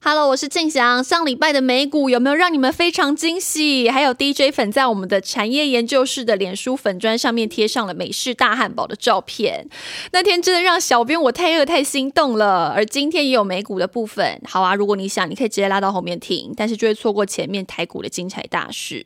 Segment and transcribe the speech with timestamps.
[0.00, 1.02] Hello，我是静祥。
[1.02, 3.90] 上礼拜的美股有没有让你们非常惊喜？
[3.90, 9.68] 还有 DJ 粉在我们的产业研究室的脸书粉砖上面贴上了美式大汉堡的照片，
[10.12, 12.72] 那天真的让小编我太饿太心动了。
[12.74, 19.04] 而今天也有美股的部分，好啊，如果你想，你可以直接拉到后面听，但是就会错过前面台股的精彩大事。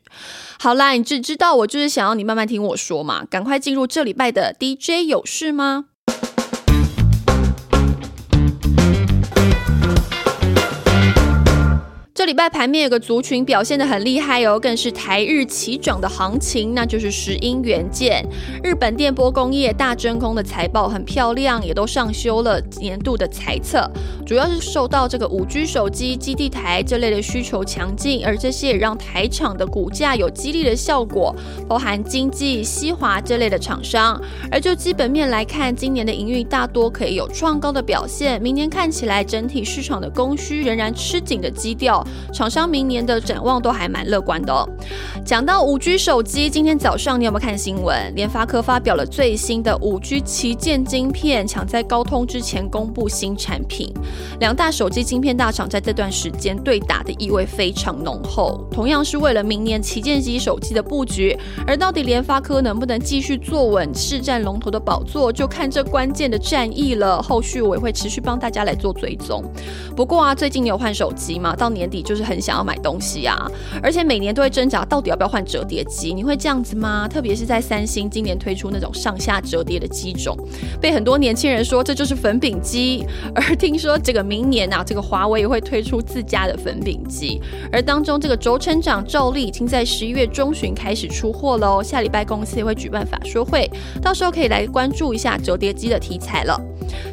[0.59, 5.85] 好啦，你只知道我就是想要你慢慢听我说嘛，赶快进入这礼拜的 DJ 有事吗？
[12.33, 18.25] 礼拜盘面有个族群表现的很厉害哦，更是台日齐涨的行情，那就是石英元件。
[18.63, 23.87] 日本电波工业大真空的财报很漂亮，也都上修了年度的财测，
[24.25, 31.35] 主要是受到这个五 G 手机基地台这类的需求强劲，而这些也让台厂的股价有激励的效果，
[31.67, 34.19] 包含经济、西华这类的厂商。
[34.49, 42.03] 而就基本面来看，今年的营运大多可以有创高的表现，明年看起来整体市场的供需仍然吃紧的基调。
[42.31, 44.67] 厂商明年的展望都还蛮乐观的哦。
[45.21, 48.13] 讲到五 G 手机，今天早上你有没有看新闻？
[48.13, 53.93] 联发科发表了最新的五 G 旗舰晶片，抢在高通之前公布新产品。
[54.41, 61.37] 两大手机晶片大厂在这段时间对打的意味非常浓厚，同样是为了明年旗舰机手机的布局。
[61.65, 67.21] 而到底联发科能不能继续坐稳市占龙头的宝座，就看这关键的战役了。
[67.21, 69.41] 后续我也会持续帮大家来做追踪。
[69.95, 71.55] 不过啊，最近你有换手机吗？
[71.55, 72.03] 到年底。
[72.03, 73.49] 就是很想要买东西啊，
[73.81, 76.13] 而且每年都会挣扎到要不要换折叠机。
[76.13, 77.07] 你会这样子吗？
[77.07, 80.37] 特别是在三星今年推出那种上下折叠的机种，
[80.81, 83.05] 被很多年轻人说这就是粉饼机。
[83.35, 87.41] 而听说这个明年啊，这个华为也会推出自家的粉饼机。
[87.71, 93.69] 而当中这个轴承长兆力已经在十一月中旬开始出货喽，下礼拜公司也会举办法说会，
[94.01, 96.59] 到时候可以来关注一下折叠机的题材了。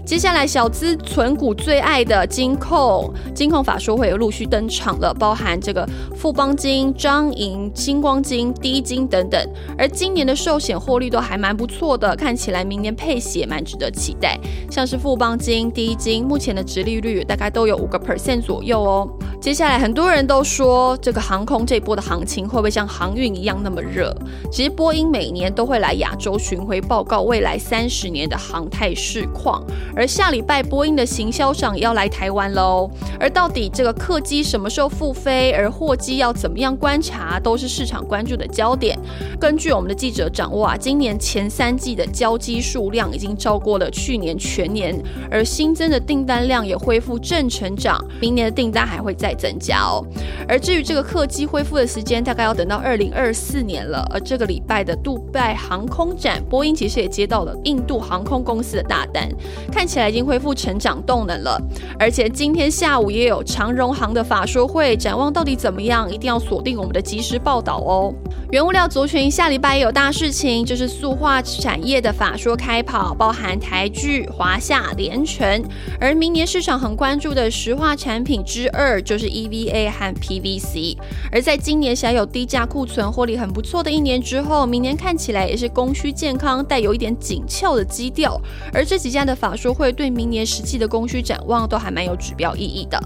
[0.04, 9.40] 接下来小资存股最爱的金控，金控法说会有陆续登场了，包含这个富邦金、张银、星光金、低金等等。
[9.78, 14.38] 而今年的寿险获利都还蛮不错的，看起来明年配息也蛮值得期待。
[14.70, 19.08] 像是富邦金、低金，目前的值利率大概都有五个 percent 左右哦。
[19.40, 24.14] 接下来很多人都说，这个航空这波的行情会不会像航运一样那么热？
[24.50, 29.59] 其实波音每年都会来亚洲巡回报告未来三十年的航太市况。
[29.94, 38.98] 而下礼拜波音的行销长要来台湾喽，而到底这个客机什么时候复飞，而货机要怎么样观察，都是市场关注的焦点。
[39.38, 44.96] 根据我们的记者掌握啊，今年前三季的交机数量已经超过了去年全年，
[45.30, 50.04] 而新增的订单量也恢复正成长，明年的订单还会再增加哦。
[50.48, 54.06] 而至于这个客机恢复的时间，大概要等到二零二四年了。
[54.10, 59.28] 而这个礼拜的杜拜航空展，波音其实也接到了印度航空公司的大单。
[59.70, 61.60] 看起来已经恢复成长动能了，
[61.98, 66.12] 而且今天下午也有长荣航的法说会，展望到底怎么样？
[66.12, 68.12] 一定要锁定我们的即时报道哦。
[68.50, 75.62] 原物料族群下礼拜也有大事情，就是塑化产业的法说开跑，包含台剧、华夏、联成。
[76.00, 80.96] 而明年市场很关注的石化产品之二就是 EVA 和 PVC。
[81.30, 88.40] 而在今年享有低价库存、获利很不错的一年之后，明年看起来也是供需健康、带有一点紧俏的基调。
[88.72, 93.00] 而这几家的法说会对明年实际的供需展望都还蛮有指标意义的。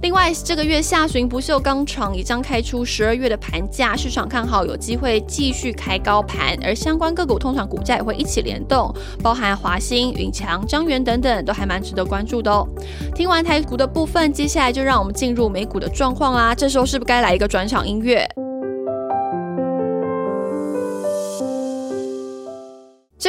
[0.00, 12.64] 另外，这个月下旬不锈钢厂也将开出十二月的盘价，市场看好有机会继续开高盘，而相关个股通常股价也会一起联动，包含华兴、永强、张元等等，都还蛮值得关注的哦。
[13.12, 16.54] 听完台股的部分，接下来就让我们进入美股的状况啦。
[16.54, 18.24] 这时候是不是该来一个转场音乐？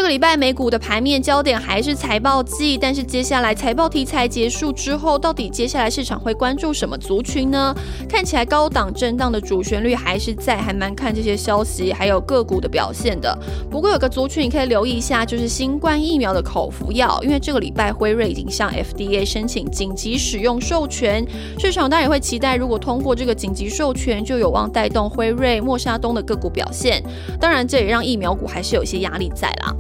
[0.10, 7.76] 礼拜美股的盘面焦点还是财报季，但是接下来财报题材结束之后，到底接下来市场会关注什么族群呢？
[8.10, 13.38] 看起来高档震荡的主旋律还是在，还蛮看这些消息还有个股的表现的。
[13.70, 21.24] 不过有个族群你可以留意一下，就是新冠疫苗的口服药，因为这个礼拜辉瑞已经向 FDA 申请紧急使用授权，
[21.60, 27.04] 市场当然也会期待，如果通过这个紧急授权，就有望带动辉瑞、莫沙东的个股表现。
[27.40, 29.76] 当然，这也让疫苗股还是有一些压力在啦。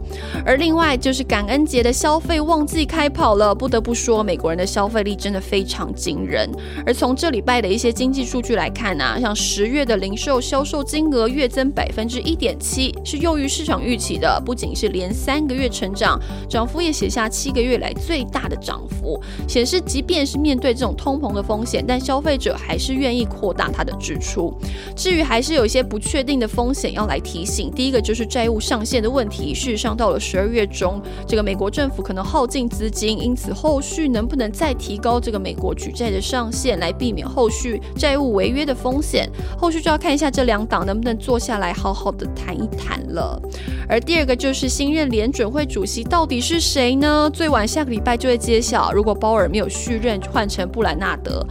[0.45, 6.49] 而另外就是感恩节的消费旺季开跑了，不得不说，美国人的消费力真的非常惊人。
[6.85, 16.19] 而从这礼拜的一些经济数据来看啊，像十月的零售销售金额月增百分之一点七，是优于市场预期的，不仅是连三个月成长，
[16.49, 24.53] 涨幅也写下七个月来最大的涨幅，显示即便是面对这种通膨的风险，但消费者还是愿意扩大他的支出。
[24.95, 43.39] 至于还是有一些不确定的风险要来提醒，第一个就是债务上限的问题，事实上到到了十二月中，这个美国政府可能耗尽资金，因此后续能不能再提高这个美国举债的上限，来避免后续债务违约的风险，后续就要看一下这两党能不能坐下来好好的谈一谈了。
[43.87, 47.29] 而第二个就是新任联准会主席到底是谁呢？
[47.31, 48.91] 最晚下个礼拜就会揭晓。
[48.91, 51.45] 如果鲍尔没有续任，换成布兰纳德，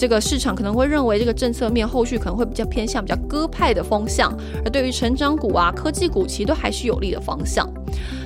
[0.00, 4.34] 这个市场可能会认为这个政策面后续可能会比较偏向比较鸽派的风向。
[4.64, 7.68] 而对于成长股啊、科技股，其实都还是有利的方向。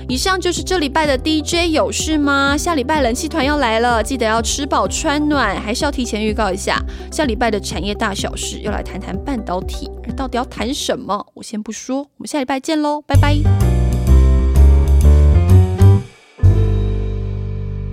[0.08, 2.56] 以上就是这礼拜的 DJ 有事吗？
[2.56, 6.80] 下礼拜冷气团要来了，记得要吃饱穿暖，还是要提前预告一下。
[7.10, 11.98] 下礼拜的产业大小事要来谈谈半导体，而到底要谈什么，我先不说。
[11.98, 13.83] 我们下礼拜见喽，拜拜。